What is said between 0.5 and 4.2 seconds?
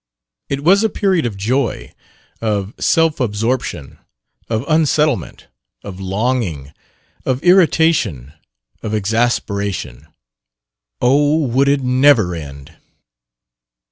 was a period of joy, of self absorption,